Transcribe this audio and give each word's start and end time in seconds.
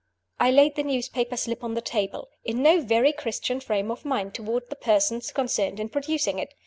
I 0.39 0.49
laid 0.49 0.73
the 0.77 0.81
newspaper 0.83 1.37
slip 1.37 1.63
on 1.63 1.75
the 1.75 1.79
table, 1.81 2.27
in 2.43 2.63
no 2.63 2.81
very 2.81 3.13
Christian 3.13 3.59
frame 3.59 3.91
of 3.91 4.03
mind 4.03 4.33
toward 4.33 4.67
the 4.71 4.75
persons 4.75 5.31
concerned 5.31 5.79
in 5.79 5.89
producing 5.89 6.39
it. 6.39 6.55